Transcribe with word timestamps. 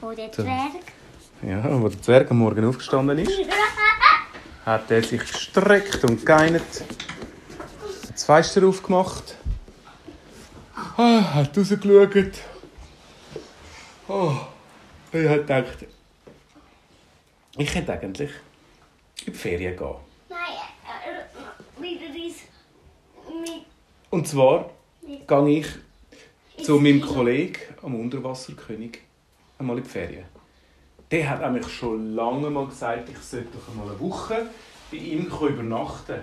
Wo 0.00 0.12
der 0.12 0.32
Zwerg. 0.32 0.72
Ja, 1.42 1.80
wo 1.80 1.88
der 1.88 2.00
Zwerg 2.00 2.30
am 2.30 2.38
Morgen 2.38 2.64
aufgestanden 2.64 3.18
ist, 3.18 3.32
hat 4.66 4.90
er 4.90 5.02
sich 5.02 5.20
gestreckt 5.20 6.04
und 6.04 6.24
geinert. 6.24 6.84
Das 8.10 8.24
Fenster 8.24 8.66
aufgemacht. 8.66 9.36
Ah, 10.96 11.34
hat 11.34 11.56
rausgeschaut. 11.56 12.32
Oh, 14.08 14.32
ich 15.12 15.28
hat 15.28 15.40
gedacht, 15.46 15.86
ich 17.56 17.72
könnte 17.72 17.92
eigentlich 17.92 18.30
in 19.26 19.32
die 19.32 19.38
Ferien 19.38 19.76
gehen. 19.76 19.94
Nein, 20.28 20.38
äh, 21.06 21.82
wieder 21.82 22.14
ins. 22.14 22.36
Und 24.10 24.26
zwar 24.26 24.70
gehe 25.02 25.48
ich 25.58 25.66
zu 26.64 26.80
meinem 26.80 27.00
Kollegen, 27.00 27.60
am 27.82 28.00
Unterwasserkönig, 28.00 28.98
einmal 29.60 29.78
in 29.78 29.84
die 29.84 29.88
Ferien. 29.88 30.24
Der 31.10 31.28
hat 31.28 31.40
nämlich 31.40 31.68
schon 31.68 32.14
lange 32.14 32.50
mal 32.50 32.66
gesagt, 32.66 33.08
ich 33.08 33.18
sollte 33.18 33.48
doch 33.52 33.68
einmal 33.68 33.88
eine 33.88 34.00
Woche 34.00 34.46
bei 34.90 34.96
ihm 34.96 35.26
übernachten. 35.26 36.20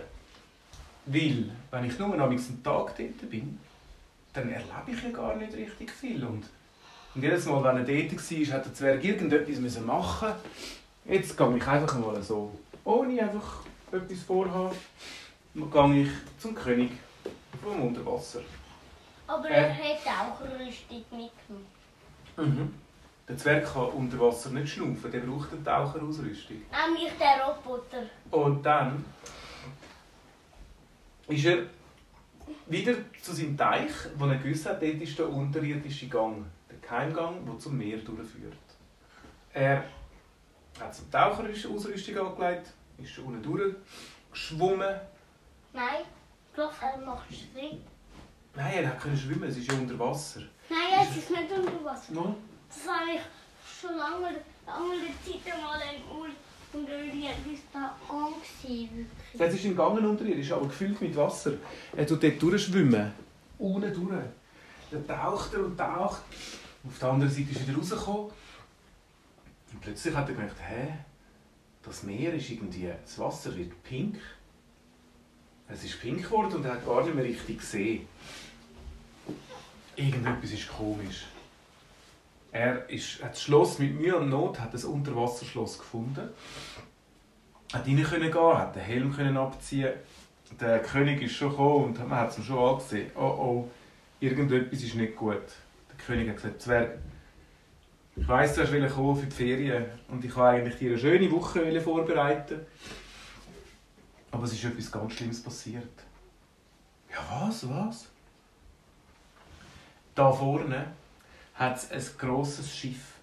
Weil, 1.05 1.49
wenn 1.71 1.85
ich 1.85 1.98
nur 1.99 2.13
einen 2.13 2.63
Tag 2.63 2.95
dort 2.98 3.29
bin, 3.29 3.59
dann 4.34 4.49
erlebe 4.49 4.91
ich 4.91 5.03
ja 5.03 5.09
gar 5.09 5.35
nicht 5.35 5.53
richtig 5.53 5.91
viel. 5.91 6.23
Und, 6.23 6.43
und 7.15 7.21
jedes 7.23 7.45
Mal, 7.45 7.63
wenn 7.63 7.77
er 7.77 7.84
dort 7.84 8.13
war, 8.31 8.53
hat 8.57 8.65
der 8.65 8.73
Zwerg 8.73 9.03
irgendetwas 9.03 9.79
machen 9.79 10.27
müssen. 10.29 11.13
Jetzt 11.13 11.38
gehe 11.38 11.57
ich 11.57 11.67
einfach 11.67 11.99
mal 11.99 12.21
so, 12.21 12.51
ohne 12.84 13.21
einfach 13.21 13.62
etwas 13.91 14.20
vorhaben, 14.23 14.76
gehe 15.54 16.01
ich 16.04 16.09
zum 16.41 16.54
König 16.54 16.91
vom 17.63 17.81
Unterwasser. 17.88 18.41
Aber 19.26 19.49
Äh. 19.49 19.54
er 19.54 19.73
hat 19.73 20.07
auch 20.07 20.41
Rüstung 20.41 21.04
mitgenommen. 21.12 21.65
Mhm. 22.38 22.73
Der 23.27 23.38
Zwerg 23.38 23.73
kann 23.73 23.88
unter 23.90 24.20
Wasser 24.20 24.52
nicht 24.52 24.73
schnaufen, 24.73 25.12
der 25.12 25.20
braucht 25.20 25.52
eine 25.52 25.63
Taucherausrüstung. 25.63 26.62
Nämlich 26.71 27.12
der 27.20 27.43
Roboter. 27.46 28.04
Und 28.32 28.63
dann 28.63 29.04
ist 31.27 31.46
er 31.46 31.63
wieder 32.68 32.93
zu 33.21 33.34
seinem 33.34 33.57
Teich, 33.57 33.91
wo 34.16 34.27
er 34.27 34.38
gewusst 34.38 34.66
hat, 34.66 34.82
dort 34.82 35.01
ist 35.01 35.20
der 35.20 35.29
unterirdische 35.29 36.07
Gang, 36.07 36.46
der 36.70 36.77
Geheimgang, 36.79 37.46
der 37.46 37.60
zum 37.60 37.77
Meer 37.77 37.98
durchführt. 37.98 38.54
Er 39.54 39.84
hat 40.79 40.96
seine 40.96 41.12
Taucherausrüstung 41.12 42.18
angelegt, 42.18 42.71
ist 42.98 43.12
schon 43.12 43.26
unten 43.26 43.44
durchgeschwommen. 43.44 45.01
Nein, 45.73 46.05
gelaufen. 46.55 46.77
Er 46.82 47.05
macht 47.05 47.27
Schritt. 47.27 47.82
Nein, 48.55 48.73
er 48.73 48.88
hat 48.88 49.01
können 49.01 49.18
schwimmen, 49.18 49.49
es 49.49 49.57
ist 49.57 49.70
ja 49.70 49.77
unter 49.77 49.99
Wasser. 49.99 50.41
Nein, 50.70 51.07
es 51.10 51.18
ist 51.18 51.29
nicht 51.29 51.51
unter 51.51 51.85
Wasser. 51.85 52.13
No? 52.13 52.35
Das 52.70 52.87
habe 52.87 53.12
ich 53.15 53.21
schon 53.79 53.98
lange, 53.98 54.40
lange 54.65 55.07
Zeit 55.23 55.54
einmal 55.54 55.79
in 55.82 56.79
unterirdischen 56.79 57.63
Gang 57.73 58.34
gesehen. 58.41 59.10
Das 59.34 59.54
ist 59.54 59.65
im 59.65 59.76
Gang 59.76 59.98
unterirdisch, 59.98 60.51
aber 60.51 60.68
gefüllt 60.68 61.01
mit 61.01 61.15
Wasser. 61.15 61.54
Er 61.95 62.05
tut 62.05 62.23
dort 62.23 62.41
durchschwimmen. 62.41 63.12
Unten 63.57 63.93
durch. 63.93 64.23
Dann 64.91 65.07
taucht 65.07 65.53
er 65.53 65.66
und 65.66 65.78
taucht. 65.78 66.22
Auf 66.88 67.00
der 67.00 67.09
anderen 67.09 67.31
Seite 67.31 67.51
ist 67.51 67.62
er 67.62 67.68
wieder 67.68 67.78
rausgekommen. 67.78 68.31
Und 69.73 69.81
plötzlich 69.81 70.16
hat 70.16 70.29
er 70.29 70.35
gedacht, 70.35 70.56
hä, 70.59 70.94
das 71.84 72.03
Meer 72.03 72.34
ist 72.34 72.50
irgendwie, 72.50 72.91
das 73.01 73.19
Wasser 73.19 73.56
wird 73.56 73.84
pink. 73.84 74.18
Es 75.68 75.84
ist 75.84 76.00
pink 76.00 76.23
geworden 76.23 76.56
und 76.56 76.66
er 76.66 76.73
hat 76.73 76.85
gar 76.85 77.03
nicht 77.03 77.16
mehr 77.16 77.25
richtig 77.25 77.59
gesehen. 77.59 78.07
Irgendetwas 79.95 80.51
ist 80.51 80.69
komisch. 80.69 81.25
Er 82.51 82.90
ist, 82.90 83.23
hat 83.23 83.34
das 83.34 83.44
Schloss 83.44 83.79
mit 83.79 84.00
Mühe 84.00 84.16
und 84.16 84.29
Not, 84.29 84.59
hat 84.59 84.73
das 84.73 84.85
Unterwasserschloss 84.85 85.79
gefunden 85.79 86.29
hat 87.73 87.85
rein 87.85 88.03
können 88.03 88.31
gehen, 88.31 88.57
hat 88.57 88.75
den 88.75 88.84
Helm 88.84 89.13
können 89.13 89.38
abziehen. 89.38 89.94
Der 90.59 90.81
König 90.81 91.22
ist 91.22 91.33
schon 91.33 91.49
gekommen 91.49 91.85
und 91.85 92.07
man 92.07 92.19
hat 92.19 92.29
es 92.29 92.38
ihm 92.38 92.44
schon 92.45 92.57
angesehen. 92.57 93.11
Oh 93.16 93.22
oh, 93.22 93.72
irgendetwas 94.19 94.81
ist 94.81 94.95
nicht 94.95 95.16
gut. 95.16 95.44
Der 95.89 96.05
König 96.05 96.29
hat 96.29 96.38
gesagt, 96.38 96.61
Zwerg, 96.61 96.97
ich 98.16 98.27
weiss, 98.27 98.55
du 98.55 98.61
wolltest 98.61 98.95
kommen 98.95 99.16
für 99.16 99.25
die 99.25 99.35
Ferien 99.35 99.85
und 100.07 100.23
ich 100.23 100.35
wollte 100.35 100.57
eigentlich 100.57 100.77
dir 100.77 100.91
eine 100.91 100.99
schöne 100.99 101.31
Woche 101.31 101.81
vorbereiten. 101.81 102.61
Aber 104.31 104.43
es 104.43 104.53
ist 104.53 104.63
etwas 104.63 104.91
ganz 104.91 105.13
Schlimmes 105.13 105.43
passiert. 105.43 105.83
Ja, 107.11 107.47
was, 107.47 107.69
was? 107.69 108.09
Da 110.16 110.31
vorne 110.31 110.93
hat 111.57 111.78
es 111.78 111.91
ein 111.91 112.18
grosses 112.18 112.75
Schiff. 112.75 113.13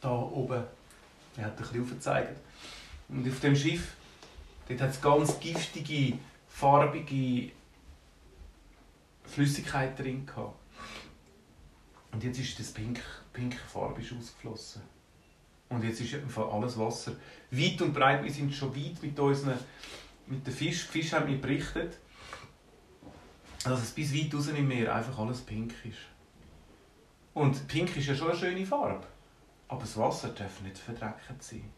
Da 0.00 0.10
oben. 0.10 0.62
Er 1.36 1.44
hat 1.44 1.52
ein 1.52 1.56
bisschen 1.56 1.82
aufgezeigt. 1.82 2.38
Und 3.08 3.28
auf 3.28 3.40
dem 3.40 3.56
Schiff 3.56 3.94
hat 4.68 4.90
es 4.90 5.00
ganz 5.00 5.38
giftige, 5.40 6.18
farbige 6.48 7.52
Flüssigkeit 9.24 9.98
drin. 9.98 10.26
Gehabt. 10.26 10.56
Und 12.12 12.24
jetzt 12.24 12.38
ist 12.38 12.58
das 12.58 12.72
pink, 12.72 13.00
pinke 13.32 13.58
Farbe 13.58 14.00
ist 14.00 14.12
ausgeflossen. 14.12 14.82
Und 15.68 15.84
jetzt 15.84 16.00
ist 16.00 16.14
alles 16.36 16.78
Wasser. 16.78 17.12
Weit 17.50 17.82
und 17.82 17.92
breit, 17.92 18.24
wir 18.24 18.32
sind 18.32 18.54
schon 18.54 18.74
weit 18.74 19.02
mit 19.02 19.18
unseren 19.18 19.58
mit 20.26 20.46
den 20.46 20.54
Fisch. 20.54 20.86
Die 20.86 21.00
Fische 21.00 21.16
haben 21.16 21.30
mir 21.30 21.40
berichtet, 21.40 21.98
dass 23.64 23.82
es 23.82 23.90
bis 23.90 24.14
weit 24.14 24.34
raus 24.34 24.48
im 24.48 24.68
Meer 24.68 24.94
einfach 24.94 25.18
alles 25.18 25.40
pink 25.40 25.74
ist. 25.84 25.98
Und 27.38 27.68
pink 27.68 27.96
ist 27.96 28.08
ja 28.08 28.16
schon 28.16 28.30
eine 28.30 28.36
schöne 28.36 28.66
Farbe. 28.66 29.06
Aber 29.68 29.82
das 29.82 29.96
Wasser 29.96 30.30
darf 30.30 30.60
nicht 30.60 30.76
verdreckt 30.76 31.40
sein. 31.40 31.70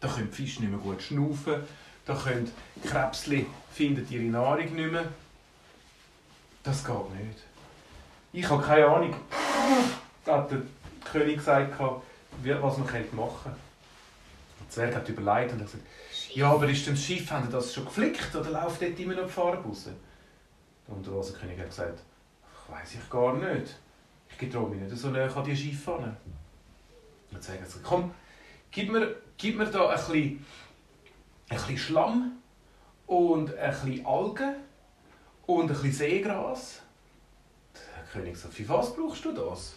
Da 0.00 0.08
können 0.08 0.28
die 0.28 0.34
Fische 0.34 0.62
nicht 0.62 0.70
mehr 0.70 0.80
gut 0.80 1.00
schnaufen. 1.00 1.62
Da 2.04 2.16
können 2.16 2.50
Krebsli 2.84 3.46
finden 3.70 4.04
ihre 4.10 4.24
Nahrung 4.24 4.74
nicht 4.74 4.90
mehr. 4.90 5.04
Das 6.64 6.84
geht 6.84 7.14
nicht. 7.14 7.38
Ich 8.32 8.50
habe 8.50 8.64
keine 8.64 8.88
Ahnung. 8.88 9.14
Da 10.24 10.38
hat 10.38 10.50
der 10.50 10.62
König 11.04 11.36
gesagt, 11.36 11.78
was 11.78 12.76
man 12.76 12.84
machen 12.84 12.92
könnte. 12.92 13.58
Der 14.58 14.70
Zwerg 14.70 14.96
hat 14.96 15.08
überlegt 15.08 15.52
und 15.52 15.60
hat 15.60 15.66
gesagt, 15.66 15.86
ja, 16.32 16.50
aber 16.50 16.68
ist 16.68 16.84
denn 16.84 16.94
das 16.94 17.04
Schiff, 17.04 17.30
haben 17.30 17.48
das 17.48 17.72
schon 17.72 17.84
geflickt 17.84 18.34
oder 18.34 18.50
läuft 18.50 18.82
dort 18.82 18.98
immer 18.98 19.14
noch 19.14 19.26
die 19.26 19.30
Farbe 19.30 19.68
raus? 19.68 19.84
Der 20.88 20.96
Unterwasserkönig 20.96 21.60
hat 21.60 21.68
gesagt, 21.68 22.00
weiß 22.68 22.94
ich 22.94 23.08
gar 23.08 23.34
nicht. 23.34 23.76
Ich 24.40 24.50
traue 24.50 24.68
mich 24.68 24.80
nicht 24.80 24.96
so 24.96 25.08
näher 25.08 25.34
an 25.34 25.44
die 25.44 25.56
Schiffe 25.56 26.16
Zwerg 27.44 27.60
hat 27.60 27.66
gesagt, 27.66 27.84
komm, 27.84 28.14
gib 28.70 28.90
mir, 28.90 29.16
gib 29.36 29.56
mir 29.56 29.66
da 29.66 29.88
ein 29.88 29.96
bisschen, 29.96 30.44
ein 31.48 31.56
bisschen 31.56 31.78
Schlamm 31.78 32.32
und 33.06 33.54
ein 33.56 33.70
bisschen 33.70 34.06
Algen 34.06 34.54
und 35.46 35.62
ein 35.62 35.68
bisschen 35.68 35.92
Seegras. 35.92 36.80
Der 37.74 38.04
König 38.12 38.36
sagt, 38.36 38.54
für 38.54 38.68
was 38.68 38.94
brauchst 38.94 39.24
du 39.24 39.32
das? 39.32 39.74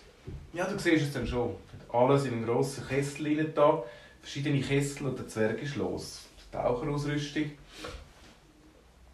Ja, 0.53 0.65
du 0.65 0.77
siehst 0.77 1.07
es 1.07 1.13
dann 1.13 1.27
schon. 1.27 1.55
Alles 1.91 2.25
in 2.25 2.33
einem 2.33 2.45
grossen 2.45 2.85
Kessel 2.87 3.51
da, 3.55 3.83
verschiedene 4.21 4.61
Kessel 4.61 5.07
und 5.07 5.19
der 5.19 5.27
Zwerg 5.27 5.61
ist 5.61 5.75
los. 5.75 6.27
Die 6.37 6.55
Taucherausrüstung. 6.55 7.51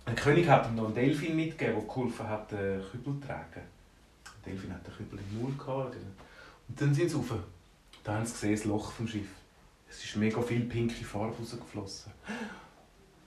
Der 0.05 0.15
König 0.15 0.47
hat 0.47 0.67
ihm 0.67 0.75
noch 0.75 0.85
einen 0.85 0.95
Delfin 0.95 1.35
mitgegeben, 1.35 1.79
der 1.79 1.87
geholfen 1.87 2.27
hat, 2.27 2.51
den 2.51 2.81
Kübel 2.91 3.13
zu 3.19 3.27
tragen. 3.27 3.61
Delfin 4.45 4.73
hat 4.73 4.85
den 4.85 4.93
Kübel 4.93 5.19
im 5.19 5.41
Maul 5.41 5.53
gehabt. 5.57 5.95
Und 6.67 6.81
dann 6.81 6.93
sind 6.93 7.09
sie 7.09 7.15
rauf. 7.15 7.33
Da 8.03 8.15
haben 8.15 8.25
sie 8.25 8.33
gesehen, 8.33 8.55
das 8.55 8.65
Loch 8.65 8.91
vom 8.91 9.07
Schiff. 9.07 9.29
Es 9.89 10.03
ist 10.03 10.15
mega 10.15 10.41
viel 10.41 10.65
pinke 10.65 11.05
Farbe 11.05 11.35
rausgeflossen. 11.37 12.11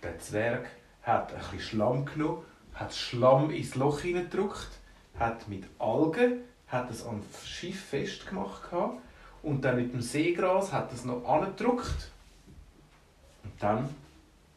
Der 0.03 0.19
Zwerg 0.19 0.69
hat 1.03 1.33
ein 1.33 1.39
bisschen 1.39 1.61
Schlamm 1.61 2.05
genommen, 2.05 2.43
hat 2.75 2.95
Schlamm 2.95 3.51
ins 3.51 3.75
Loch 3.77 4.01
hineingedrückt, 4.01 4.69
hat 5.19 5.49
mit 5.49 5.65
Algen 5.79 6.41
hat 6.69 6.91
es 6.91 7.07
am 7.07 7.23
Schiff 7.45 7.81
festgemacht 7.87 8.71
gehabt, 8.71 9.01
und 9.43 9.65
dann 9.65 9.77
mit 9.77 9.93
dem 9.93 10.01
Seegras 10.01 10.73
hat 10.73 10.93
es 10.93 11.05
noch 11.05 11.25
angedrückt. 11.25 12.11
Und 13.45 13.53
dann 13.61 13.89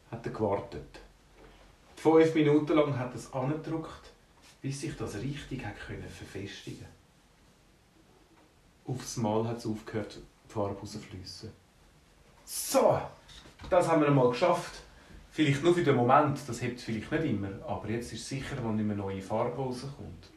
hat 0.09 0.25
er 0.25 0.31
gewartet. 0.31 0.99
Fünf 1.95 2.33
Minuten 2.33 2.73
lang 2.73 2.97
hat 2.97 3.13
es 3.13 3.31
angedrückt, 3.31 4.08
bis 4.61 4.81
sich 4.81 4.95
das 4.95 5.15
richtig 5.15 5.65
hat 5.65 5.79
können 5.79 6.09
verfestigen 6.09 6.85
Aufs 8.85 9.17
Mal 9.17 9.47
hat 9.47 9.57
es 9.57 9.67
aufgehört, 9.67 10.17
die 10.17 10.51
Farbe 10.51 10.79
rauszufliessen. 10.79 11.51
So, 12.43 12.99
das 13.69 13.87
haben 13.87 14.01
wir 14.01 14.07
einmal 14.07 14.29
geschafft. 14.29 14.81
Vielleicht 15.29 15.63
nur 15.63 15.75
für 15.75 15.83
den 15.83 15.95
Moment, 15.95 16.39
das 16.47 16.61
hebt 16.61 16.81
vielleicht 16.81 17.11
nicht 17.11 17.25
immer, 17.25 17.63
aber 17.67 17.89
jetzt 17.89 18.11
ist 18.11 18.27
sicher, 18.27 18.57
wenn 18.63 18.77
nicht 18.77 18.87
mehr 18.87 18.95
neue 18.95 19.21
Farbe 19.21 19.55
rauskommt. 19.55 20.31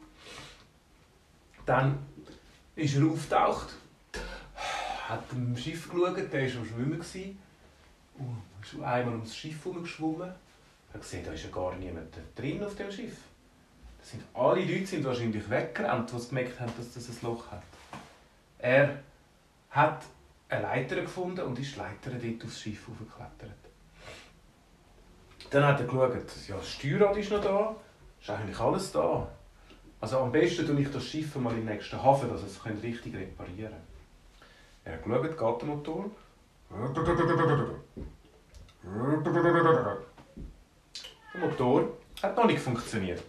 Dann 1.65 1.97
ist 2.75 2.95
er 2.95 3.07
aufgetaucht, 3.07 3.73
hat 5.07 5.23
im 5.31 5.57
Schiff 5.57 5.89
geschaut, 5.89 6.17
der 6.17 6.31
war 6.31 6.59
am 6.59 6.65
Schwimmen. 6.65 7.37
Und 8.19 8.43
ist 8.61 8.73
einmal 8.75 9.15
ums 9.15 9.35
Schiff 9.35 9.65
herumgeschwommen. 9.65 10.29
Er 10.29 10.93
hat 10.93 11.01
gesehen, 11.01 11.25
da 11.25 11.31
ist 11.31 11.43
ja 11.43 11.49
gar 11.49 11.75
niemand 11.75 12.15
drin 12.35 12.63
auf 12.63 12.75
dem 12.75 12.91
Schiff. 12.91 13.17
Sind, 14.03 14.23
alle 14.33 14.61
Leute 14.61 14.85
sind 14.85 15.05
wahrscheinlich 15.05 15.49
weggerannt, 15.49 16.11
die 16.11 16.27
gemerkt 16.27 16.59
haben, 16.59 16.71
dass 16.77 16.93
das 16.93 17.09
ein 17.09 17.17
Loch 17.21 17.49
hat. 17.49 17.63
Er 18.59 18.99
hat 19.69 20.03
eine 20.49 20.61
Leiter 20.61 20.97
gefunden 20.97 21.41
und 21.41 21.57
ist 21.57 21.75
die 21.75 21.79
Leiter 21.79 22.11
dort 22.11 22.45
aufs 22.45 22.59
Schiff 22.59 22.87
hochgeklettert. 22.87 23.57
Dann 25.49 25.65
hat 25.65 25.79
er 25.79 25.85
geschaut, 25.85 26.15
ja, 26.47 26.55
das 26.57 26.69
Steuerrad 26.69 27.17
ist 27.17 27.31
noch 27.31 27.41
da, 27.41 27.75
ist 28.21 28.29
eigentlich 28.29 28.59
alles 28.59 28.91
da. 28.91 29.27
Also 30.01 30.19
am 30.19 30.31
besten 30.31 30.67
tue 30.67 30.81
ich 30.81 30.91
das 30.91 31.05
Schiff 31.05 31.35
mal 31.35 31.53
im 31.53 31.65
nächsten 31.65 32.01
Hafen, 32.01 32.29
dass 32.29 32.43
es 32.43 32.65
richtig 32.65 33.15
reparieren 33.15 33.71
kann. 33.71 33.83
Er 34.83 34.93
hat 34.93 35.03
geschaut, 35.03 35.23
geht 35.23 35.61
der 35.61 35.75
Motor. 35.75 36.11
Der 41.33 41.39
Motor 41.39 41.97
hat 42.21 42.35
noch 42.35 42.45
nicht 42.45 42.59
funktioniert. 42.59 43.23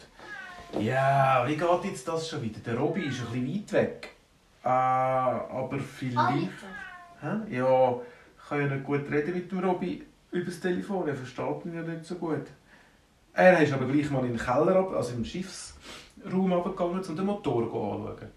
Ja, 0.80 1.44
wie 1.46 1.56
geht 1.56 1.84
jetzt 1.84 2.08
das 2.08 2.28
schon 2.28 2.42
wieder? 2.42 2.60
Der 2.60 2.76
Robby 2.76 3.02
ist 3.02 3.20
ein 3.20 3.26
bisschen 3.32 3.54
weit 3.54 3.72
weg. 3.72 4.10
Ah, 4.62 5.46
aber 5.48 5.78
vielleicht... 5.78 6.50
Hä? 7.20 7.56
Ja, 7.56 7.94
ich 8.36 8.48
kann 8.48 8.60
ja 8.60 8.66
nicht 8.66 8.84
gut 8.84 9.10
reden 9.10 9.34
mit 9.34 9.50
dem 9.50 9.60
Robby 9.60 10.04
über 10.30 10.44
das 10.44 10.60
Telefon. 10.60 11.08
Er 11.08 11.14
versteht 11.14 11.64
ihn 11.64 11.74
ja 11.74 11.82
nicht 11.82 12.04
so 12.04 12.16
gut. 12.16 12.46
Er 13.32 13.60
ist 13.60 13.72
aber 13.72 13.86
gleich 13.86 14.10
mal 14.10 14.24
in 14.24 14.36
den 14.36 14.38
Keller, 14.38 14.90
also 14.94 15.14
im 15.14 15.24
Schiffsraum 15.24 16.52
runtergegangen, 16.52 17.04
um 17.04 17.16
den 17.16 17.26
Motor 17.26 17.62
anzuschauen. 17.62 18.30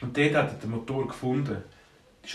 Und 0.00 0.16
dort 0.16 0.34
hat 0.34 0.52
er 0.52 0.58
den 0.58 0.70
Motor 0.70 1.06
gefunden. 1.06 1.62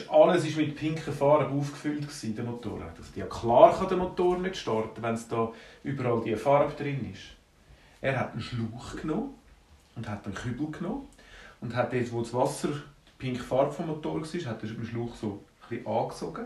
Alles 0.10 0.58
war 0.58 0.64
mit 0.64 0.76
pinken 0.76 1.14
Farben 1.14 1.60
aufgefüllt, 1.60 2.08
der 2.38 2.44
Motor. 2.44 2.82
Also, 2.82 3.04
ja, 3.16 3.26
klar 3.26 3.78
kann 3.78 3.90
der 3.90 3.98
Motor 3.98 4.38
nicht 4.40 4.58
starten, 4.58 5.02
wenn 5.02 5.14
es 5.14 5.28
da 5.28 5.52
überall 5.84 6.22
diese 6.26 6.38
Farbe 6.38 6.74
drin 6.74 7.12
ist. 7.12 7.36
Er 8.04 8.20
hat 8.20 8.34
einen 8.34 8.42
Schlauch 8.42 8.98
genommen 8.98 9.34
und 9.96 10.10
hat 10.10 10.26
einen 10.26 10.36
Kübel 10.36 10.70
genommen 10.70 11.08
und 11.62 11.74
hat 11.74 11.94
dort, 11.94 12.12
wo 12.12 12.20
das 12.20 12.34
Wasser 12.34 12.68
die 12.68 13.12
pinke 13.18 13.42
Farbe 13.42 13.72
vom 13.72 13.88
Motor 13.88 14.22
war, 14.22 14.46
hat 14.46 14.62
er 14.62 14.70
den 14.70 14.86
Schlauch 14.86 15.16
so 15.16 15.42
ein 15.70 15.88
angezogen 15.88 16.46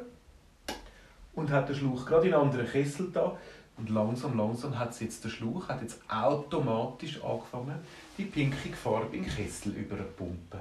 und 1.34 1.50
hat 1.50 1.68
den 1.68 1.76
Schlauch 1.76 2.06
gerade 2.06 2.28
in 2.28 2.36
einen 2.36 2.44
anderen 2.44 2.68
Kessel 2.68 3.10
da 3.12 3.36
und 3.76 3.90
langsam, 3.90 4.38
langsam 4.38 4.78
hat 4.78 5.02
jetzt 5.02 5.24
der 5.24 5.30
Schlauch 5.30 5.68
hat 5.68 5.82
jetzt 5.82 6.00
automatisch 6.08 7.24
angefangen, 7.24 7.80
die 8.20 8.26
pinke 8.26 8.76
Farbe 8.76 9.18
in 9.18 9.24
den 9.24 9.34
Kessel 9.34 9.72
überpumpen. 9.74 10.60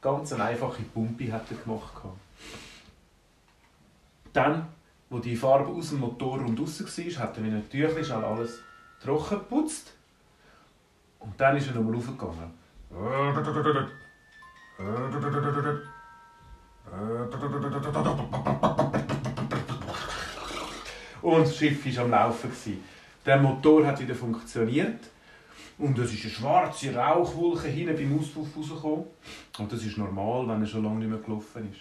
Ganz 0.00 0.32
eine 0.32 0.44
einfache 0.44 0.82
Pumpe 0.82 1.32
hat 1.32 1.50
er 1.50 1.56
gemacht. 1.56 1.92
Dann, 4.32 4.68
wo 5.10 5.18
die 5.18 5.34
Farbe 5.34 5.72
aus 5.72 5.88
dem 5.88 5.98
Motor 5.98 6.38
und 6.38 6.60
raus 6.60 6.80
war, 6.80 7.24
hat 7.24 7.36
er 7.36 7.42
mit 7.42 7.74
einem 7.74 8.24
alles 8.24 8.60
trocken 9.02 9.38
geputzt. 9.40 9.92
Und 11.24 11.40
dann 11.40 11.56
ist 11.56 11.68
er 11.68 11.74
nochmal 11.74 11.94
raufgegangen. 11.94 12.52
Und 21.22 21.46
das 21.46 21.56
Schiff 21.56 21.96
war 21.96 22.04
am 22.04 22.10
Laufen. 22.10 22.50
Der 23.24 23.38
Motor 23.38 23.86
hat 23.86 24.00
wieder 24.00 24.14
funktioniert. 24.14 25.00
Und 25.78 25.98
es 25.98 26.12
ist 26.12 26.24
eine 26.24 26.32
schwarze 26.32 26.94
Rauchwolke 26.94 27.68
hinten 27.68 27.96
beim 27.96 28.18
Auspuff 28.18 28.48
rausgekommen. 28.56 29.06
Und 29.58 29.72
das 29.72 29.82
ist 29.82 29.96
normal, 29.96 30.46
wenn 30.46 30.60
er 30.60 30.66
schon 30.66 30.84
lange 30.84 30.98
nicht 30.98 31.08
mehr 31.08 31.18
gelaufen 31.18 31.72
ist. 31.72 31.80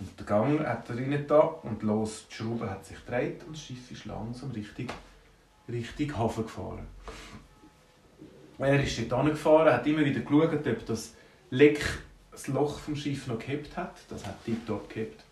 Und 0.00 0.18
der 0.18 0.26
Gang 0.26 0.58
hat 0.66 0.90
er 0.90 0.96
rein 0.96 1.24
da 1.28 1.38
und 1.38 1.82
los, 1.84 2.26
die 2.28 2.34
Schraube 2.34 2.68
hat 2.68 2.84
sich 2.84 2.96
gedreht 3.04 3.44
und 3.46 3.54
das 3.54 3.62
Schiff 3.62 3.90
ist 3.92 4.04
langsam 4.04 4.50
Richtung, 4.50 4.88
Richtung 5.68 6.18
Hafen 6.18 6.42
gefahren. 6.42 6.86
Er 8.58 8.82
ist 8.82 9.10
dort 9.10 9.26
gefahren, 9.26 9.72
hat 9.72 9.86
immer 9.86 10.04
wieder 10.04 10.20
geschaut, 10.20 10.66
ob 10.66 10.86
das 10.86 11.14
Leck, 11.50 11.84
das 12.30 12.48
Loch 12.48 12.78
vom 12.78 12.96
Schiff 12.96 13.26
noch 13.26 13.38
gehabt 13.38 13.76
hat. 13.76 13.94
Das 14.08 14.26
hat 14.26 14.44
tiptop 14.44 14.88
gehabt. 14.88 15.24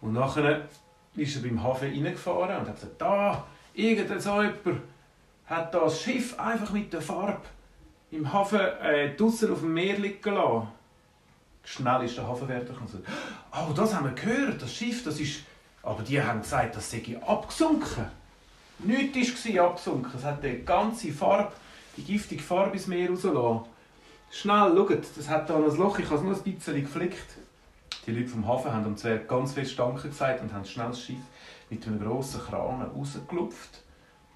Und 0.00 0.14
nachher 0.14 0.68
ist 1.14 1.36
er 1.36 1.42
beim 1.42 1.62
Hafen 1.62 1.90
reingefahren 1.90 2.60
und 2.60 2.68
hat 2.68 2.74
gesagt, 2.76 3.00
da, 3.00 3.46
irgendein 3.74 4.20
so 4.20 4.42
jemand 4.42 4.82
hat 5.46 5.74
das 5.74 6.00
Schiff 6.00 6.38
einfach 6.38 6.72
mit 6.72 6.92
der 6.92 7.02
Farbe 7.02 7.42
im 8.10 8.32
Hafen 8.32 8.60
äh, 8.60 9.14
draussen 9.14 9.52
auf 9.52 9.60
dem 9.60 9.74
Meer 9.74 9.98
liegen 9.98 10.34
lassen. 10.34 10.68
Schnell 11.64 12.04
ist 12.04 12.16
der 12.16 12.26
Hafenwärter 12.26 12.74
und 12.80 12.90
sagt, 12.90 13.04
oh, 13.52 13.72
das 13.72 13.94
haben 13.94 14.06
wir 14.06 14.12
gehört, 14.12 14.60
das 14.62 14.74
Schiff, 14.74 15.04
das 15.04 15.20
ist... 15.20 15.42
Aber 15.82 16.02
die 16.02 16.20
haben 16.20 16.42
gesagt, 16.42 16.76
das 16.76 16.90
sei 16.90 17.18
abgesunken. 17.26 18.06
Nichts 18.78 19.48
war 19.48 19.66
abgesunken. 19.66 20.12
Es 20.16 20.24
hat 20.24 20.42
die 20.42 20.64
ganze 20.64 21.12
Farbe, 21.12 21.52
die 21.96 22.04
giftige 22.04 22.42
Farbe 22.42 22.76
ins 22.76 22.86
Meer 22.86 23.10
rausgelassen. 23.10 23.62
Schnell, 24.30 24.74
schaut, 24.74 25.04
das 25.16 25.28
hat 25.28 25.50
da 25.50 25.56
ein 25.56 25.76
Loch, 25.76 25.98
ich 25.98 26.06
habe 26.06 26.16
es 26.16 26.22
nur 26.22 26.34
ein 26.34 26.42
bisschen 26.42 26.82
geflickt. 26.82 27.36
Die 28.06 28.12
Leute 28.12 28.28
vom 28.28 28.48
Hafen 28.48 28.72
haben 28.72 28.84
am 28.86 28.96
Zwerg 28.96 29.28
ganz 29.28 29.52
fest 29.52 29.78
Danke 29.78 30.08
gesagt 30.08 30.40
und 30.40 30.52
haben 30.52 30.64
schnell 30.64 30.88
das 30.88 31.00
Schiff 31.00 31.20
mit 31.70 31.86
einem 31.86 32.00
grossen 32.00 32.40
Kran 32.40 32.82
rausgelupft 32.82 33.82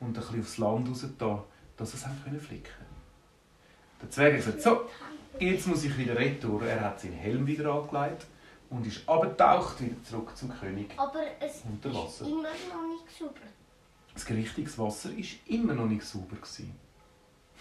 und 0.00 0.08
ein 0.08 0.12
bisschen 0.12 0.40
aufs 0.40 0.58
Land 0.58 0.88
raus 0.88 1.06
da, 1.18 1.44
dass 1.76 1.90
sie 1.90 1.96
es 1.96 2.06
haben 2.06 2.22
können 2.22 2.40
flicken 2.40 2.72
Der 4.02 4.10
Zwerg 4.10 4.34
hat 4.34 4.44
gesagt, 4.44 4.62
so, 4.62 4.88
jetzt 5.40 5.66
muss 5.66 5.84
ich 5.84 5.96
wieder 5.98 6.16
retour. 6.16 6.62
Er 6.62 6.80
hat 6.80 7.00
seinen 7.00 7.14
Helm 7.14 7.46
wieder 7.46 7.72
angelegt 7.72 8.26
und 8.70 8.86
ist 8.86 9.08
abgetaucht 9.08 9.80
wieder 9.80 10.02
zurück 10.04 10.36
zum 10.36 10.52
König 10.60 10.92
Aber 10.96 11.22
es 11.40 11.62
unter 11.64 11.92
Wasser. 11.94 12.24
ist 12.24 12.30
immer 12.30 12.42
noch 12.42 12.88
nicht 12.88 13.18
sauber. 13.18 13.40
Das 14.14 14.24
gerichtige 14.24 14.78
Wasser 14.78 15.10
war 15.10 15.24
immer 15.46 15.74
noch 15.74 15.86
nicht 15.86 16.04
sauber. 16.04 16.36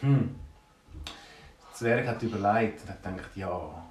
Hm. 0.02 0.36
Der 1.06 1.74
Zwerg 1.78 2.08
hat 2.08 2.24
überlegt 2.24 2.82
und 2.82 2.90
hat 2.90 3.04
gedacht, 3.04 3.30
ja... 3.36 3.84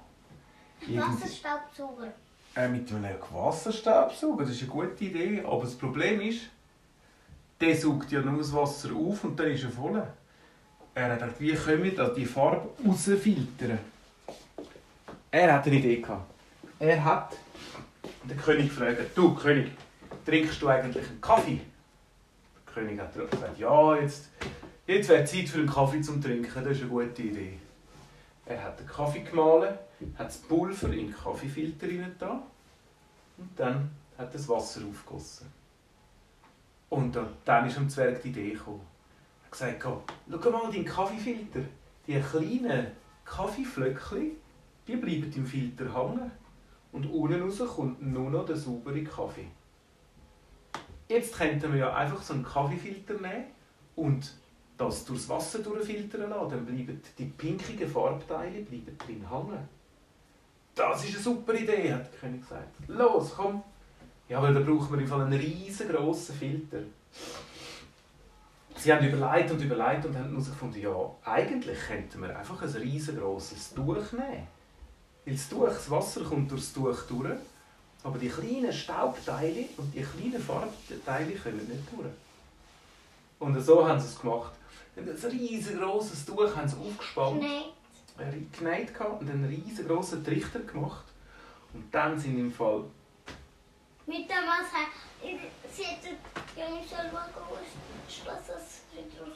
irgendwie- 0.81 0.99
Wasserstaubsauger. 0.99 2.13
Äh, 2.55 2.67
mit 2.69 2.89
einem 2.91 3.15
Wasserstaubsauger, 3.31 4.45
das 4.45 4.55
ist 4.55 4.61
eine 4.63 4.71
gute 4.71 5.03
Idee. 5.05 5.43
Aber 5.45 5.63
das 5.63 5.75
Problem 5.75 6.21
ist, 6.21 6.41
der 7.59 7.75
saugt 7.75 8.11
ja 8.11 8.21
nur 8.21 8.37
das 8.39 8.53
Wasser 8.53 8.89
auf 8.95 9.23
und 9.23 9.39
dann 9.39 9.47
ist 9.51 9.63
er 9.63 9.69
voll. 9.71 10.01
Er 10.93 11.11
hat 11.11 11.19
gedacht, 11.19 11.35
wie 11.39 11.53
können 11.53 11.83
wir 11.83 11.95
da 11.95 12.07
die 12.09 12.25
Farbe 12.25 12.69
rausfiltern? 12.87 13.79
Er 15.31 15.53
hat 15.53 15.65
eine 15.65 15.75
Idee 15.75 15.97
gehabt. 16.01 16.31
Er 16.79 17.03
hat 17.03 17.35
den 18.23 18.37
König 18.37 18.69
gefragt, 18.69 18.99
du 19.15 19.33
König, 19.35 19.71
trinkst 20.25 20.61
du 20.61 20.67
eigentlich 20.69 21.05
einen 21.07 21.19
Kaffee? 21.21 21.59
Der 22.55 22.73
König 22.73 22.99
hat 22.99 23.13
gesagt, 23.13 23.57
ja, 23.59 23.95
jetzt, 23.97 24.29
jetzt 24.87 25.09
wäre 25.09 25.25
Zeit 25.25 25.49
für 25.49 25.59
einen 25.59 25.69
Kaffee 25.69 26.01
zum 26.01 26.21
Trinken, 26.21 26.63
das 26.63 26.73
ist 26.73 26.81
eine 26.81 26.89
gute 26.89 27.21
Idee. 27.21 27.57
Er 28.45 28.63
hat 28.63 28.79
den 28.79 28.87
Kaffee 28.87 29.21
gemahlen, 29.21 29.73
hat 30.17 30.27
das 30.27 30.37
Pulver 30.37 30.87
in 30.89 31.07
den 31.07 31.15
Kaffeefilter 31.15 31.87
da 32.19 32.43
und 33.37 33.49
dann 33.55 33.89
hat 34.17 34.33
das 34.33 34.47
Wasser 34.47 34.81
aufgegossen. 34.89 35.47
Und 36.89 37.17
dann, 37.43 37.67
ist 37.67 37.77
dem 37.77 37.89
Zwerg 37.89 38.21
die 38.21 38.29
Idee 38.29 38.51
gekommen. 38.51 38.81
Er 39.41 39.45
hat 39.45 39.51
gesagt, 39.51 39.85
«Oh, 39.85 40.01
schau 40.29 40.51
mal 40.51 40.71
deinen 40.71 40.85
Kaffeefilter. 40.85 41.61
Die 42.07 42.19
kleinen 42.19 42.87
Kaffeeflöckchen, 43.25 44.31
die 44.87 44.95
bleiben 44.95 45.33
im 45.35 45.45
Filter 45.45 45.85
hängen. 45.85 46.31
Und 46.91 47.07
unten 47.07 47.41
raus 47.41 47.61
kommt 47.75 48.01
nur 48.01 48.29
noch 48.29 48.45
der 48.45 48.55
saubere 48.55 49.03
Kaffee. 49.03 49.47
Jetzt 51.09 51.35
könnten 51.35 51.73
wir 51.73 51.79
ja 51.79 51.93
einfach 51.93 52.21
so 52.21 52.33
einen 52.33 52.43
Kaffeefilter 52.43 53.15
nehmen 53.15 53.45
und 53.95 54.33
das 54.77 55.05
durchs 55.05 55.29
Wasser 55.29 55.59
durchfiltern 55.59 56.29
lassen. 56.29 56.51
Dann 56.51 56.65
bleiben 56.65 57.01
die 57.17 57.25
pinkigen 57.25 57.89
Farbteile 57.89 58.61
bleiben 58.61 58.97
drin 58.97 59.25
hängen. 59.29 59.69
Das 60.75 61.03
ist 61.05 61.15
eine 61.15 61.23
super 61.23 61.53
Idee, 61.53 61.93
hat 61.93 62.11
der 62.11 62.19
König 62.19 62.41
gesagt. 62.41 62.75
Los, 62.87 63.33
komm. 63.35 63.63
Ja, 64.27 64.41
weil 64.41 64.53
da 64.53 64.59
brauchen 64.59 64.99
wir 64.99 65.15
einen 65.15 65.39
riesengroßen 65.39 66.35
Filter. 66.35 66.79
Sie 68.75 68.91
haben 68.91 69.07
überlegt 69.07 69.51
und 69.51 69.61
überlegt 69.61 70.05
und 70.05 70.17
haben 70.17 70.29
herausgefunden, 70.29 70.81
ja, 70.81 70.95
eigentlich 71.23 71.79
könnten 71.87 72.21
wir 72.21 72.37
einfach 72.37 72.61
ein 72.61 72.69
riesengroßes 72.69 73.73
Tuch 73.73 74.11
nehmen. 74.11 74.47
Weil 75.25 75.33
das 75.33 75.49
Tuch, 75.49 75.67
das 75.67 75.89
Wasser 75.89 76.23
kommt 76.23 76.51
durchs 76.51 76.73
Tuch 76.73 77.03
durch, 77.03 77.39
aber 78.03 78.19
die 78.19 78.27
kleinen 78.27 78.73
Staubteile 78.73 79.65
und 79.77 79.93
die 79.95 80.01
kleinen 80.01 80.41
Farbteile 80.41 81.31
kommen 81.35 81.67
nicht 81.67 81.91
durch. 81.95 82.09
Und 83.39 83.59
so 83.61 83.87
haben 83.87 83.99
sie 83.99 84.07
es 84.07 84.19
gemacht. 84.19 84.53
Ein 84.97 85.31
riesengroßes 85.31 86.25
Tuch 86.25 86.55
haben 86.55 86.67
sie 86.67 86.77
aufgespannt 86.77 87.41
Nein. 87.41 88.47
genäht 88.57 88.93
gehabt 88.93 89.21
und 89.21 89.29
einen 89.29 89.45
riesengroßen 89.45 90.23
Trichter 90.23 90.59
gemacht. 90.59 91.05
Und 91.73 91.93
dann 91.93 92.17
sind 92.17 92.39
im 92.39 92.51
Fall 92.51 92.85
Mit 94.05 94.29
dem 94.29 94.45
Wasser. 94.45 94.87
Sie 95.21 95.83
hätten 95.83 96.15
ja 96.55 96.69
nicht 96.69 96.89
selber 96.89 97.27
gewusst, 97.33 98.25
dass 98.25 98.81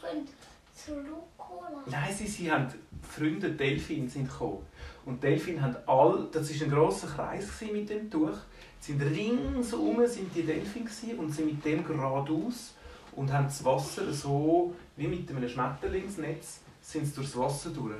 könnt 0.01 0.29
zurückholen 0.73 1.83
Nein, 1.87 2.13
sie, 2.15 2.27
sie 2.27 2.51
haben 2.51 2.67
Freunde 3.01 3.51
Delfin 3.51 4.07
sind 4.07 4.29
gekommen. 4.29 4.65
Und 5.05 5.21
Delfin 5.21 5.61
haben 5.61 5.75
all, 5.85 6.27
das 6.31 6.49
ist 6.49 6.63
ein 6.63 6.69
grosser 6.69 7.07
Kreis 7.07 7.47
mit 7.71 7.89
dem 7.89 8.09
Tuch. 8.09 8.37
Sind 8.79 9.01
ringsum 9.01 10.05
sind 10.07 10.33
die 10.33 10.43
Delfin 10.43 10.87
und 11.17 11.31
sind 11.33 11.47
mit 11.47 11.65
dem 11.65 11.85
geradeaus 11.85 12.73
und 13.15 13.33
haben 13.33 13.45
das 13.45 13.65
Wasser 13.65 14.13
so 14.13 14.73
wie 14.99 15.07
mit 15.07 15.29
einem 15.31 15.47
Schmetterlingsnetz 15.47 16.59
sind 16.81 17.05
sie 17.05 17.15
durchs 17.15 17.37
Wasser 17.37 17.69
durch. 17.69 17.95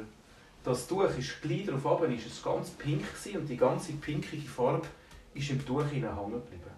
das 0.66 0.86
Tuch 0.86 1.18
ist 1.18 1.42
gleich 1.42 1.66
darauf 1.66 1.86
runter, 1.86 2.10
ist 2.10 2.28
es 2.28 2.44
ganz 2.44 2.70
pink 2.72 3.02
gewesen, 3.02 3.40
und 3.40 3.48
die 3.48 3.56
ganze 3.56 3.94
pinkige 3.94 4.48
Farbe 4.48 4.86
ist 5.34 5.50
im 5.50 5.66
Tuch 5.66 5.86
hängen 5.86 6.02
geblieben. 6.02 6.76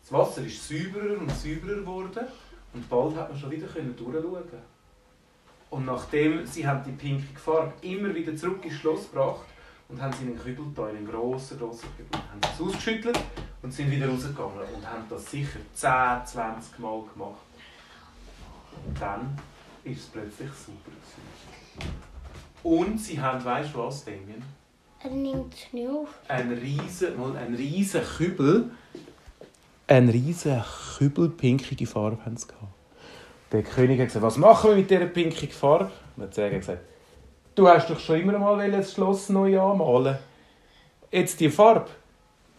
Das 0.00 0.12
Wasser 0.12 0.42
ist 0.46 0.66
säuberer 0.66 1.18
und 1.18 1.30
säuberer 1.30 1.80
geworden 1.80 2.26
und 2.72 2.88
bald 2.88 3.16
hat 3.16 3.30
man 3.30 3.38
schon 3.38 3.50
wieder 3.50 3.66
durchschauen. 3.66 4.76
Und 5.68 5.84
nachdem 5.84 6.46
sie 6.46 6.66
haben 6.66 6.82
die 6.84 6.92
pinkige 6.92 7.38
Farbe 7.38 7.74
immer 7.82 8.14
wieder 8.14 8.34
zurück 8.34 8.64
ins 8.64 8.76
Schloss 8.76 9.10
gebracht 9.10 9.44
und 9.90 10.00
haben 10.00 10.14
sie 10.14 10.24
in 10.24 10.30
einen 10.30 10.38
Kübel 10.38 10.64
da, 10.74 10.88
in 10.88 10.96
einen 10.96 11.06
grossen, 11.06 11.58
grossen 11.58 11.88
Kübel, 11.96 12.18
haben 12.18 12.40
es 12.40 12.60
ausgeschüttelt 12.60 13.18
und 13.62 13.74
sind 13.74 13.90
wieder 13.90 14.08
rausgegangen 14.08 14.60
und 14.74 14.90
haben 14.90 15.04
das 15.10 15.30
sicher 15.30 15.58
10, 15.74 16.24
20 16.24 16.78
Mal 16.78 17.02
gemacht. 17.12 17.42
Und 18.84 19.00
dann 19.00 19.38
ist 19.84 20.00
es 20.00 20.06
plötzlich 20.06 20.50
super 20.52 20.90
gewesen. 20.90 21.92
Und 22.62 22.98
sie 22.98 23.20
haben, 23.20 23.44
weißt 23.44 23.74
du 23.74 23.78
was, 23.78 24.04
Damien? 24.04 24.42
Er 25.02 25.10
nimmt 25.10 25.54
es 25.54 25.72
nicht 25.72 25.88
auf. 25.88 26.08
Ein 26.26 26.50
riesen, 26.52 27.18
mal 27.18 27.36
ein 27.36 27.54
riesen 27.54 28.02
Kübel, 28.02 28.70
ein 29.88 30.08
riesen 30.08 30.64
Kübel 30.98 31.28
pinkige 31.28 31.86
Farbe 31.86 32.18
haben 32.24 32.36
sie 32.36 32.48
gehabt. 32.48 32.72
Der 33.52 33.62
König 33.62 34.00
hat 34.00 34.08
gesagt, 34.08 34.24
was 34.24 34.36
machen 34.36 34.70
wir 34.70 34.76
mit 34.76 34.90
dieser 34.90 35.06
pinkigen 35.06 35.54
Farbe? 35.54 35.92
Und 36.16 36.22
der 36.24 36.30
Zwerg 36.32 36.52
hat 36.54 36.60
gesagt, 36.60 36.82
du 37.54 37.68
hast 37.68 37.88
doch 37.88 38.00
schon 38.00 38.20
immer 38.20 38.36
mal 38.36 38.68
das 38.70 38.92
Schloss 38.92 39.28
neu 39.28 39.60
anmalen. 39.60 40.18
Jetzt 41.12 41.38
die 41.38 41.48
Farbe, 41.48 41.86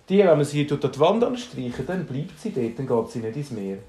die, 0.08 0.20
wenn 0.20 0.28
man 0.38 0.46
sie 0.46 0.64
hier 0.64 0.72
an 0.72 0.92
die 0.92 1.00
Wand 1.00 1.24
anstreichen, 1.26 1.86
dann 1.86 2.06
bleibt 2.06 2.40
sie 2.40 2.52
dort, 2.52 2.80
dann 2.80 2.88
geht 2.88 3.12
sie 3.12 3.20
nicht 3.20 3.36
ins 3.36 3.52
Meer. 3.52 3.80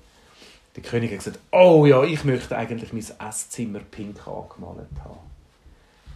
Der 0.76 0.82
König 0.82 1.10
hat 1.10 1.18
gesagt, 1.18 1.38
oh 1.50 1.86
ja, 1.86 2.04
ich 2.04 2.24
möchte 2.24 2.56
eigentlich 2.56 2.92
mein 2.92 3.28
Esszimmer 3.28 3.80
pink 3.80 4.26
angemalt 4.26 4.86
haben. 5.02 5.18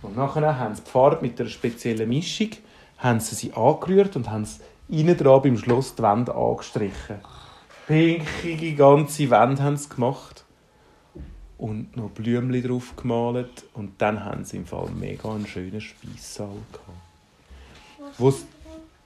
Und 0.02 0.16
nachher 0.16 0.58
haben 0.58 0.74
sie 0.74 0.82
die 0.82 0.90
Farbe 0.90 1.22
mit 1.22 1.40
einer 1.40 1.48
speziellen 1.50 2.08
Mischung 2.08 2.50
haben 2.98 3.18
sie, 3.20 3.34
sie 3.34 3.52
angerührt 3.54 4.14
und 4.16 4.30
haben 4.30 4.44
sie 4.44 4.60
innen 4.88 5.16
dran 5.16 5.42
beim 5.42 5.56
Schloss 5.58 5.94
die 5.96 6.02
Wände 6.02 6.34
angestrichen. 6.34 7.16
Pinkige 7.86 8.74
ganze 8.74 9.28
Wände 9.30 9.62
haben 9.62 9.76
sie 9.76 9.88
gemacht. 9.88 10.44
Und 11.58 11.96
noch 11.96 12.10
Blümchen 12.10 12.62
drauf 12.68 12.94
gemalt. 12.96 13.64
Und 13.74 14.00
dann 14.00 14.24
haben 14.24 14.44
sie 14.44 14.56
im 14.58 14.66
Fall 14.66 14.88
mega 14.90 15.30
einen 15.30 15.46
schönen 15.46 15.80
Speissaal 15.80 16.48
gehabt. 16.72 18.18
Wo's- 18.20 18.44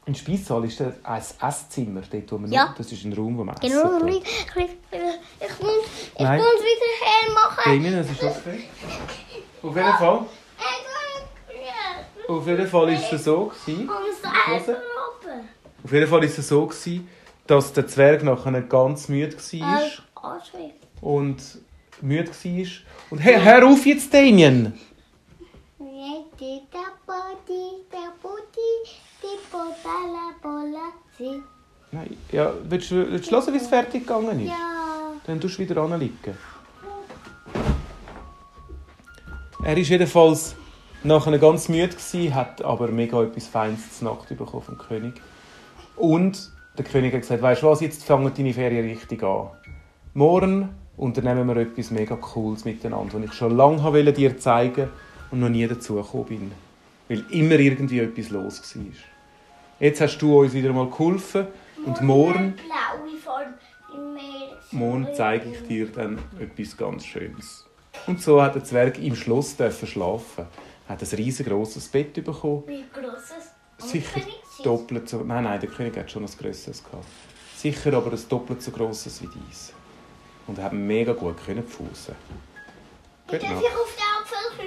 Ein 0.07 0.15
Speissaal 0.15 0.65
ist 0.65 0.81
ein 0.81 0.95
Esszimmer, 1.43 2.03
dort 2.11 2.31
wo 2.33 2.39
man 2.39 2.53
Ja. 2.53 2.75
das 2.79 2.93
ist 2.93 3.05
ein 3.05 3.13
Raum, 3.13 3.37
wo 3.39 3.45
man 3.45 3.57
essen 3.57 3.71
Genau, 3.83 4.07
ich, 4.07 4.15
muss, 4.55 4.71
ich 6.19 6.23
Nein. 6.23 6.39
muss 6.39 6.63
wieder 6.63 6.93
hermachen. 7.05 7.63
Damien, 7.65 7.97
das 7.97 8.11
ist 8.11 8.23
okay. 8.23 8.65
Auf 9.63 9.77
jeden 9.77 9.93
Fall, 9.95 10.27
auf 12.29 12.47
jeden 12.47 12.69
Fall 12.69 12.93
ist 12.93 13.13
es 13.13 13.25
so 13.25 13.47
gewesen, 13.47 13.91
auf 15.85 15.93
jeden 15.93 16.09
Fall 16.09 16.25
ist 16.25 16.39
es 16.39 16.49
so 16.49 16.67
gewesen, 16.67 17.09
dass 17.47 17.73
der 17.73 17.87
Zwerg 17.87 18.23
nachher 18.23 18.63
ganz 18.63 19.09
müde 19.09 19.37
war 19.37 19.83
und 21.01 21.43
müde 22.01 22.31
war. 22.31 22.67
Und 23.11 23.19
hey, 23.19 23.41
hör 23.41 23.67
auf 23.67 23.85
jetzt, 23.85 24.13
Damien! 24.13 24.79
Nein, 31.93 32.17
ja, 32.33 32.53
willst 32.65 32.91
du, 32.91 33.11
willst 33.11 33.31
du 33.31 33.37
hören, 33.37 33.55
wie 33.55 33.59
es 33.59 33.67
fertig 33.67 34.07
gegangen 34.07 34.41
ist? 34.41 34.49
Ja. 34.49 34.96
Dann 35.27 35.41
tust 35.41 35.59
du 35.59 35.63
wieder 35.63 35.83
anliegen. 35.83 36.37
Er 39.65 39.77
ist 39.77 39.89
jedenfalls 39.89 40.55
nachher 41.03 41.39
ganz 41.39 41.69
müde 41.69 41.89
gewesen, 41.89 42.35
hat 42.35 42.63
aber 42.63 42.89
mega 42.89 43.23
etwas 43.23 43.49
Feines 43.49 43.99
zur 43.99 44.13
Nacht 44.13 44.29
bekommen 44.29 44.63
vom 44.63 44.79
König. 44.79 45.15
Und 45.97 46.53
der 46.79 46.85
König 46.85 47.13
hat 47.13 47.23
gesagt, 47.23 47.43
weißt 47.43 47.63
du 47.63 47.67
was, 47.67 47.81
jetzt 47.81 48.05
fangen 48.05 48.33
deine 48.37 48.53
Ferien 48.53 48.87
richtig 48.87 49.23
an. 49.25 49.49
Morgen 50.15 50.69
unternehmen 50.97 51.49
wir 51.49 51.57
etwas 51.57 51.91
mega 51.91 52.15
Cooles 52.17 52.65
miteinander, 52.65 53.15
was 53.15 53.25
ich 53.25 53.33
schon 53.33 53.57
lange 53.57 53.83
wollte 53.83 54.13
dir 54.13 54.39
zeigen 54.39 54.89
und 55.31 55.41
noch 55.41 55.49
nie 55.49 55.67
dazu 55.67 55.95
gekommen 55.95 56.25
bin. 56.27 56.53
Weil 57.09 57.25
immer 57.31 57.59
irgendwie 57.59 58.01
etwas 58.01 58.31
los 58.31 58.77
war. 58.77 58.85
Jetzt 59.81 60.01
hast 60.01 60.19
du 60.19 60.41
uns 60.41 60.53
wieder 60.53 60.73
mal 60.73 60.89
geholfen 60.89 61.47
und 61.85 62.01
morgen 62.03 62.55
Morgen 64.77 65.09
zeige 65.15 65.51
ich 65.51 65.67
dir 65.67 65.91
dann 65.91 66.19
etwas 66.39 66.77
ganz 66.77 67.07
Schönes. 67.07 67.65
Und 68.07 68.21
so 68.21 68.43
hat 68.43 68.55
der 68.55 68.63
Zwerg 68.63 68.99
im 68.99 69.17
Schloss 69.17 69.57
dürfen 69.57 69.89
schlafen. 69.89 70.45
Er 70.87 70.93
hat 70.93 71.03
ein 71.03 71.17
riesengroßes 71.17 71.89
Bett 71.89 72.13
bekommen. 72.13 72.63
Wie 72.67 72.85
das? 72.95 73.91
Sicher 73.91 74.21
doppelt 74.63 75.09
so. 75.09 75.23
Nein, 75.23 75.45
nein, 75.45 75.61
der 75.61 75.71
König 75.71 75.97
hat 75.97 76.11
schon 76.11 76.25
ein 76.25 76.31
grösseres 76.31 76.85
gehabt. 76.85 77.07
Sicher 77.57 77.95
aber 77.95 78.13
ein 78.13 78.29
doppelt 78.29 78.61
so 78.61 78.71
grosses 78.71 79.23
wie 79.23 79.29
dies. 79.29 79.73
Und 80.47 80.59
er 80.59 80.65
hat 80.65 80.73
mega 80.75 81.15
gut 81.15 81.43
können 81.45 81.67
fußen. 81.67 82.15
Ich 83.27 83.33
darf 83.33 83.41
Gute 83.41 83.53
Nacht. 83.55 83.65
ich 83.65 83.75
auf 83.75 83.97
den 83.97 84.05
Apfel 84.21 84.65